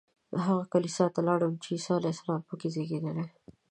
هغه 0.45 0.63
کلیسا 0.73 1.05
ته 1.13 1.19
لاړو 1.27 1.47
چې 1.63 1.67
عیسی 1.75 1.91
علیه 1.99 2.13
السلام 2.13 2.41
په 2.49 2.53
کې 2.59 2.67
زېږېدلی. 2.73 3.25